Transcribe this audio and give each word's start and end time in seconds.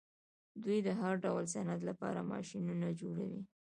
دوی 0.63 0.79
د 0.87 0.89
هر 1.01 1.13
ډول 1.23 1.43
صنعت 1.53 1.81
لپاره 1.89 2.27
ماشینونه 2.33 2.87
جوړوي. 3.01 3.41